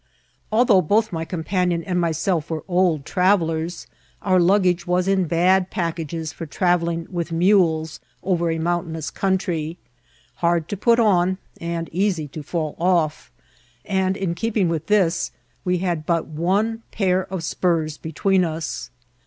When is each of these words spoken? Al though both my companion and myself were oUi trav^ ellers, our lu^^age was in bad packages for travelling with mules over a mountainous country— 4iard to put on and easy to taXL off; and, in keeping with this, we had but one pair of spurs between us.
Al 0.51 0.65
though 0.65 0.81
both 0.81 1.13
my 1.13 1.23
companion 1.25 1.83
and 1.83 2.01
myself 2.01 2.49
were 2.49 2.63
oUi 2.63 3.03
trav^ 3.03 3.37
ellers, 3.39 3.85
our 4.23 4.39
lu^^age 4.39 4.87
was 4.87 5.07
in 5.07 5.25
bad 5.25 5.69
packages 5.69 6.33
for 6.33 6.47
travelling 6.47 7.05
with 7.11 7.31
mules 7.31 7.99
over 8.23 8.49
a 8.49 8.57
mountainous 8.57 9.11
country— 9.11 9.77
4iard 10.41 10.65
to 10.65 10.75
put 10.75 10.99
on 10.99 11.37
and 11.57 11.87
easy 11.91 12.27
to 12.29 12.41
taXL 12.41 12.73
off; 12.79 13.31
and, 13.85 14.17
in 14.17 14.33
keeping 14.33 14.69
with 14.69 14.87
this, 14.87 15.29
we 15.63 15.77
had 15.77 16.07
but 16.07 16.25
one 16.25 16.81
pair 16.91 17.31
of 17.31 17.43
spurs 17.43 17.99
between 17.99 18.43
us. 18.43 18.89